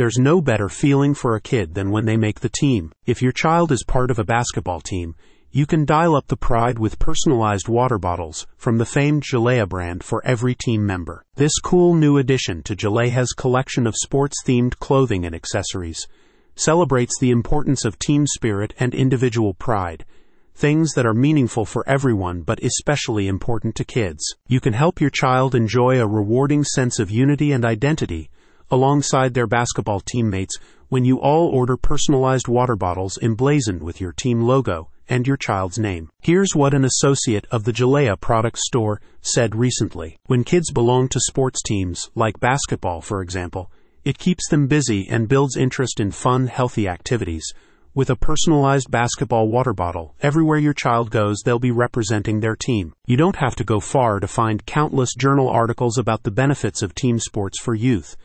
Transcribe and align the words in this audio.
There's 0.00 0.16
no 0.16 0.40
better 0.40 0.70
feeling 0.70 1.12
for 1.12 1.36
a 1.36 1.42
kid 1.42 1.74
than 1.74 1.90
when 1.90 2.06
they 2.06 2.16
make 2.16 2.40
the 2.40 2.48
team. 2.48 2.90
If 3.04 3.20
your 3.20 3.32
child 3.32 3.70
is 3.70 3.84
part 3.86 4.10
of 4.10 4.18
a 4.18 4.24
basketball 4.24 4.80
team, 4.80 5.14
you 5.50 5.66
can 5.66 5.84
dial 5.84 6.16
up 6.16 6.28
the 6.28 6.38
pride 6.38 6.78
with 6.78 6.98
personalized 6.98 7.68
water 7.68 7.98
bottles 7.98 8.46
from 8.56 8.78
the 8.78 8.86
famed 8.86 9.24
Jaleja 9.24 9.68
brand 9.68 10.02
for 10.02 10.24
every 10.24 10.54
team 10.54 10.86
member. 10.86 11.26
This 11.34 11.58
cool 11.62 11.92
new 11.92 12.16
addition 12.16 12.62
to 12.62 12.74
Jaleja's 12.74 13.34
collection 13.34 13.86
of 13.86 13.94
sports 13.94 14.38
themed 14.42 14.78
clothing 14.78 15.26
and 15.26 15.34
accessories 15.34 16.08
celebrates 16.54 17.18
the 17.20 17.30
importance 17.30 17.84
of 17.84 17.98
team 17.98 18.26
spirit 18.26 18.72
and 18.78 18.94
individual 18.94 19.52
pride, 19.52 20.06
things 20.54 20.94
that 20.94 21.04
are 21.04 21.12
meaningful 21.12 21.66
for 21.66 21.86
everyone 21.86 22.40
but 22.40 22.64
especially 22.64 23.28
important 23.28 23.74
to 23.74 23.84
kids. 23.84 24.24
You 24.48 24.60
can 24.60 24.72
help 24.72 24.98
your 24.98 25.10
child 25.10 25.54
enjoy 25.54 26.00
a 26.00 26.06
rewarding 26.06 26.64
sense 26.64 26.98
of 26.98 27.10
unity 27.10 27.52
and 27.52 27.66
identity 27.66 28.30
alongside 28.70 29.34
their 29.34 29.46
basketball 29.46 30.00
teammates 30.00 30.56
when 30.88 31.04
you 31.04 31.20
all 31.20 31.48
order 31.48 31.76
personalized 31.76 32.48
water 32.48 32.76
bottles 32.76 33.18
emblazoned 33.22 33.82
with 33.82 34.00
your 34.00 34.12
team 34.12 34.42
logo 34.42 34.90
and 35.08 35.26
your 35.26 35.36
child's 35.36 35.78
name. 35.78 36.08
Here's 36.22 36.54
what 36.54 36.72
an 36.72 36.84
associate 36.84 37.46
of 37.50 37.64
the 37.64 37.72
Jaleja 37.72 38.20
product 38.20 38.58
store 38.58 39.00
said 39.20 39.54
recently. 39.54 40.16
When 40.26 40.44
kids 40.44 40.70
belong 40.70 41.08
to 41.08 41.20
sports 41.20 41.62
teams, 41.62 42.10
like 42.14 42.40
basketball, 42.40 43.00
for 43.00 43.20
example, 43.20 43.70
it 44.04 44.18
keeps 44.18 44.48
them 44.48 44.66
busy 44.66 45.06
and 45.10 45.28
builds 45.28 45.56
interest 45.56 46.00
in 46.00 46.10
fun, 46.10 46.46
healthy 46.46 46.88
activities. 46.88 47.52
With 47.92 48.08
a 48.08 48.16
personalized 48.16 48.90
basketball 48.90 49.48
water 49.48 49.72
bottle, 49.72 50.14
everywhere 50.22 50.58
your 50.58 50.72
child 50.72 51.10
goes, 51.10 51.42
they'll 51.44 51.58
be 51.58 51.72
representing 51.72 52.38
their 52.38 52.54
team. 52.54 52.92
You 53.04 53.16
don't 53.16 53.36
have 53.36 53.56
to 53.56 53.64
go 53.64 53.80
far 53.80 54.20
to 54.20 54.28
find 54.28 54.64
countless 54.64 55.12
journal 55.18 55.48
articles 55.48 55.98
about 55.98 56.22
the 56.22 56.30
benefits 56.30 56.82
of 56.82 56.94
team 56.94 57.18
sports 57.18 57.60
for 57.60 57.74
youth. 57.74 58.16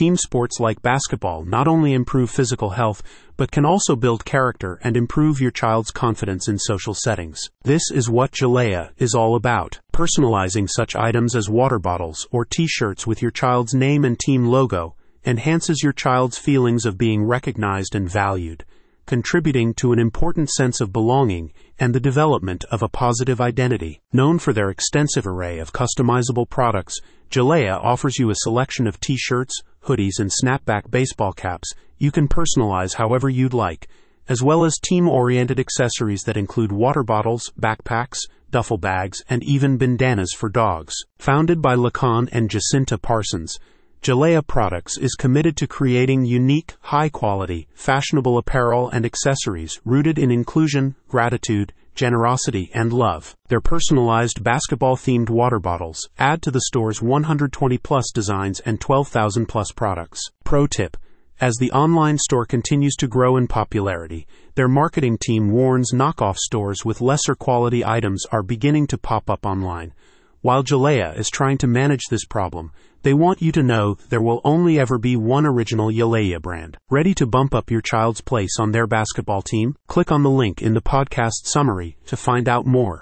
Team 0.00 0.16
sports 0.16 0.58
like 0.58 0.80
basketball 0.80 1.44
not 1.44 1.68
only 1.68 1.92
improve 1.92 2.30
physical 2.30 2.70
health, 2.70 3.02
but 3.36 3.50
can 3.50 3.66
also 3.66 3.94
build 3.94 4.24
character 4.24 4.80
and 4.82 4.96
improve 4.96 5.42
your 5.42 5.50
child's 5.50 5.90
confidence 5.90 6.48
in 6.48 6.58
social 6.58 6.94
settings. 6.94 7.50
This 7.64 7.82
is 7.92 8.08
what 8.08 8.32
Jaleja 8.32 8.92
is 8.96 9.14
all 9.14 9.34
about. 9.34 9.78
Personalizing 9.92 10.70
such 10.70 10.96
items 10.96 11.36
as 11.36 11.50
water 11.50 11.78
bottles 11.78 12.26
or 12.30 12.46
t-shirts 12.46 13.06
with 13.06 13.20
your 13.20 13.30
child's 13.30 13.74
name 13.74 14.06
and 14.06 14.18
team 14.18 14.46
logo 14.46 14.96
enhances 15.26 15.82
your 15.82 15.92
child's 15.92 16.38
feelings 16.38 16.86
of 16.86 16.96
being 16.96 17.22
recognized 17.22 17.94
and 17.94 18.08
valued, 18.08 18.64
contributing 19.04 19.74
to 19.74 19.92
an 19.92 19.98
important 19.98 20.48
sense 20.48 20.80
of 20.80 20.94
belonging 20.94 21.52
and 21.78 21.94
the 21.94 22.00
development 22.00 22.64
of 22.70 22.82
a 22.82 22.88
positive 22.88 23.38
identity. 23.38 24.00
Known 24.14 24.38
for 24.38 24.54
their 24.54 24.70
extensive 24.70 25.26
array 25.26 25.58
of 25.58 25.74
customizable 25.74 26.48
products, 26.48 26.98
Jaleja 27.30 27.78
offers 27.84 28.18
you 28.18 28.30
a 28.30 28.34
selection 28.34 28.86
of 28.86 28.98
t-shirts, 28.98 29.62
hoodies, 29.84 30.18
and 30.18 30.30
snapback 30.30 30.90
baseball 30.90 31.32
caps 31.32 31.72
you 31.98 32.10
can 32.10 32.28
personalize 32.28 32.94
however 32.94 33.28
you'd 33.28 33.52
like, 33.52 33.86
as 34.28 34.42
well 34.42 34.64
as 34.64 34.78
team-oriented 34.78 35.60
accessories 35.60 36.22
that 36.22 36.36
include 36.36 36.72
water 36.72 37.02
bottles, 37.02 37.52
backpacks, 37.60 38.18
duffel 38.50 38.78
bags, 38.78 39.22
and 39.28 39.42
even 39.44 39.76
bandanas 39.76 40.32
for 40.32 40.48
dogs. 40.48 40.94
Founded 41.18 41.60
by 41.60 41.74
Lacan 41.74 42.28
and 42.32 42.48
Jacinta 42.48 42.96
Parsons, 42.96 43.58
Jaleja 44.02 44.46
Products 44.46 44.96
is 44.96 45.14
committed 45.14 45.58
to 45.58 45.66
creating 45.66 46.24
unique, 46.24 46.74
high 46.80 47.10
quality, 47.10 47.68
fashionable 47.74 48.38
apparel 48.38 48.88
and 48.88 49.04
accessories 49.04 49.78
rooted 49.84 50.18
in 50.18 50.30
inclusion, 50.30 50.94
gratitude, 51.06 51.74
generosity, 51.94 52.70
and 52.74 52.92
love. 52.92 53.34
Their 53.48 53.60
personalized 53.60 54.42
basketball 54.42 54.96
themed 54.96 55.30
water 55.30 55.58
bottles 55.58 56.08
add 56.18 56.42
to 56.42 56.50
the 56.50 56.62
store's 56.62 57.02
120 57.02 57.78
plus 57.78 58.10
designs 58.12 58.60
and 58.60 58.80
12,000 58.80 59.46
plus 59.46 59.72
products. 59.72 60.30
Pro 60.44 60.66
tip 60.66 60.96
as 61.40 61.56
the 61.56 61.72
online 61.72 62.18
store 62.18 62.44
continues 62.44 62.94
to 62.96 63.08
grow 63.08 63.38
in 63.38 63.46
popularity, 63.46 64.26
their 64.56 64.68
marketing 64.68 65.16
team 65.16 65.50
warns 65.50 65.90
knockoff 65.94 66.36
stores 66.36 66.84
with 66.84 67.00
lesser 67.00 67.34
quality 67.34 67.82
items 67.82 68.26
are 68.30 68.42
beginning 68.42 68.86
to 68.88 68.98
pop 68.98 69.30
up 69.30 69.46
online. 69.46 69.94
While 70.42 70.64
Jaleja 70.64 71.18
is 71.18 71.28
trying 71.28 71.58
to 71.58 71.66
manage 71.66 72.06
this 72.08 72.24
problem, 72.24 72.72
they 73.02 73.12
want 73.12 73.42
you 73.42 73.52
to 73.52 73.62
know 73.62 73.98
there 74.08 74.22
will 74.22 74.40
only 74.42 74.80
ever 74.80 74.96
be 74.96 75.14
one 75.14 75.44
original 75.44 75.90
Jaleja 75.90 76.40
brand. 76.40 76.78
Ready 76.88 77.12
to 77.16 77.26
bump 77.26 77.54
up 77.54 77.70
your 77.70 77.82
child's 77.82 78.22
place 78.22 78.58
on 78.58 78.72
their 78.72 78.86
basketball 78.86 79.42
team? 79.42 79.76
Click 79.86 80.10
on 80.10 80.22
the 80.22 80.30
link 80.30 80.62
in 80.62 80.72
the 80.72 80.80
podcast 80.80 81.44
summary 81.44 81.98
to 82.06 82.16
find 82.16 82.48
out 82.48 82.64
more. 82.64 82.98